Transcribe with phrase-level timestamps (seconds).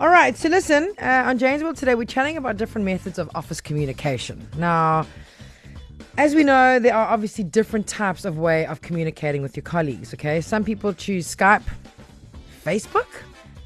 [0.00, 3.60] All right, so listen, uh, on Janesville today, we're chatting about different methods of office
[3.60, 4.48] communication.
[4.58, 5.06] Now,
[6.18, 10.12] as we know, there are obviously different types of way of communicating with your colleagues.
[10.12, 11.62] Okay, some people choose Skype,
[12.64, 13.06] Facebook,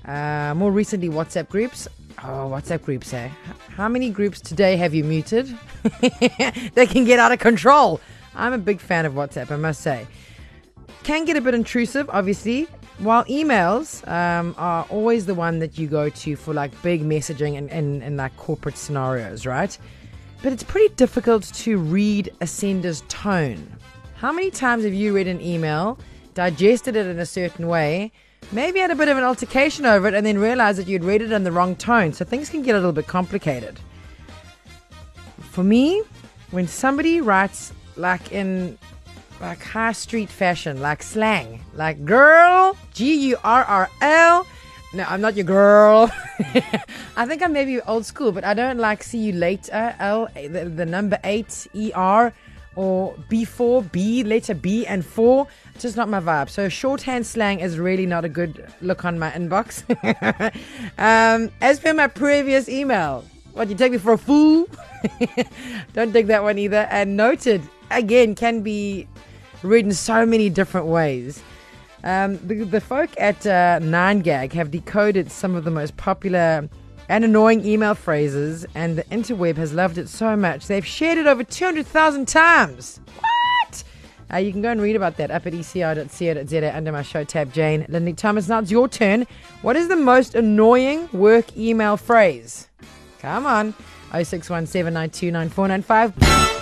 [0.04, 1.88] uh, more recently WhatsApp groups.
[2.18, 3.28] Oh, WhatsApp groups, eh?
[3.70, 5.46] How many groups today have you muted?
[6.74, 8.02] they can get out of control.
[8.34, 10.06] I'm a big fan of WhatsApp, I must say.
[11.04, 12.68] Can get a bit intrusive, obviously.
[12.98, 17.56] While emails um, are always the one that you go to for like big messaging
[17.56, 19.78] and, and, and like corporate scenarios, right?
[20.42, 23.72] But it's pretty difficult to read a sender's tone.
[24.16, 25.96] How many times have you read an email,
[26.34, 28.10] digested it in a certain way,
[28.50, 31.22] maybe had a bit of an altercation over it, and then realized that you'd read
[31.22, 32.12] it in the wrong tone?
[32.12, 33.78] So things can get a little bit complicated.
[35.38, 36.02] For me,
[36.50, 38.76] when somebody writes like in
[39.40, 44.46] like high street fashion, like slang, like girl, G U R R L.
[44.94, 46.10] No, I'm not your girl.
[47.16, 49.94] I think I'm maybe old school, but I don't like see you later.
[49.98, 52.32] L, the, the number eight, E R,
[52.74, 55.46] or B4, B, letter B, and four.
[55.78, 56.48] Just not my vibe.
[56.48, 59.82] So shorthand slang is really not a good look on my inbox.
[60.98, 64.68] um, as per my previous email, what you take me for a fool?
[65.92, 66.88] don't take that one either.
[66.90, 69.06] And noted again can be
[69.62, 71.42] read in so many different ways.
[72.04, 76.68] Um, the, the folk at uh, 9gag have decoded some of the most popular
[77.08, 81.26] and annoying email phrases, and the interweb has loved it so much they've shared it
[81.26, 83.00] over 200,000 times.
[83.18, 83.84] What?
[84.32, 87.52] Uh, you can go and read about that up at ecr.co.za under my show tab,
[87.52, 87.86] Jane.
[87.88, 89.26] Linley-Thomas, now it's your turn.
[89.62, 92.68] What is the most annoying work email phrase?
[93.20, 93.72] Come on.
[94.12, 96.57] 0617929495.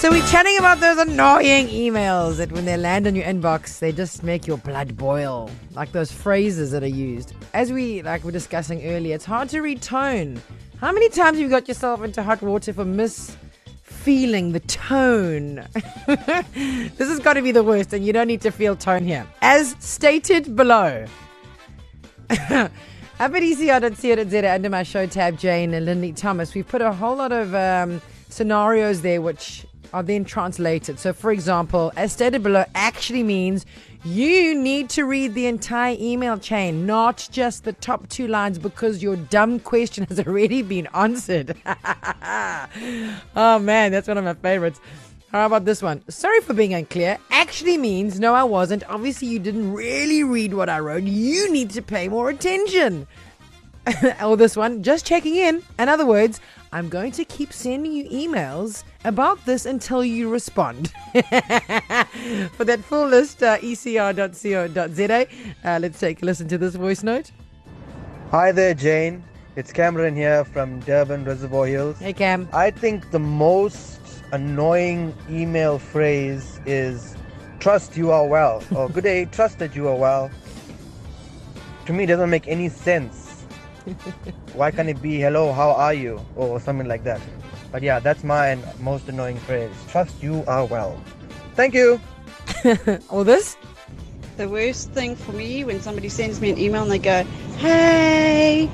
[0.00, 3.92] So we're chatting about those annoying emails that when they land on your inbox, they
[3.92, 5.50] just make your blood boil.
[5.74, 7.34] Like those phrases that are used.
[7.52, 10.40] As we like were discussing earlier, it's hard to read tone.
[10.78, 15.66] How many times have you got yourself into hot water for misfeeling the tone?
[16.06, 19.26] this has got to be the worst, and you don't need to feel tone here.
[19.42, 21.04] As stated below.
[22.30, 27.32] Up at ECR.co.za under my show tab, Jane and Linley-Thomas, we've put a whole lot
[27.32, 28.00] of um,
[28.30, 30.98] scenarios there which are then translated.
[30.98, 33.66] So, for example, as stated below actually means
[34.04, 39.02] you need to read the entire email chain, not just the top two lines, because
[39.02, 41.56] your dumb question has already been answered.
[43.36, 44.80] oh man, that's one of my favorites.
[45.32, 46.02] How about this one?
[46.08, 47.16] Sorry for being unclear.
[47.30, 48.82] Actually means no, I wasn't.
[48.88, 51.04] Obviously, you didn't really read what I wrote.
[51.04, 53.06] You need to pay more attention.
[54.22, 55.62] or this one, just checking in.
[55.78, 56.40] In other words,
[56.72, 60.92] I'm going to keep sending you emails about this until you respond.
[62.56, 65.26] For that full list, uh, ecr.co.za.
[65.64, 67.32] Uh, let's take a listen to this voice note.
[68.30, 69.24] Hi there, Jane.
[69.56, 71.98] It's Cameron here from Durban Reservoir Hills.
[71.98, 72.48] Hey, Cam.
[72.52, 74.00] I think the most
[74.32, 77.16] annoying email phrase is
[77.58, 80.30] trust you are well or good day, trust that you are well.
[81.86, 83.29] To me, it doesn't make any sense.
[84.54, 86.20] Why can't it be hello, how are you?
[86.36, 87.20] Or something like that.
[87.72, 89.70] But yeah, that's my most annoying phrase.
[89.88, 91.00] Trust you are well.
[91.54, 92.00] Thank you.
[93.10, 93.56] All this?
[94.36, 97.24] The worst thing for me when somebody sends me an email and they go,
[97.58, 98.70] hey.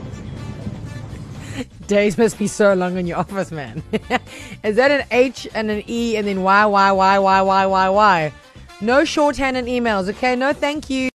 [1.86, 3.82] Days must be so long in your office, man.
[4.62, 7.88] Is that an H and an E and then Y, Y, Y, Y, Y, Y,
[7.88, 8.32] Y?
[8.80, 10.36] No shorthand in emails, okay?
[10.36, 11.00] No, thank you.